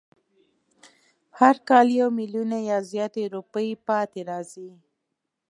[1.39, 4.69] هر کال یو میلیونه یا زیاتې روپۍ پاتې راځي.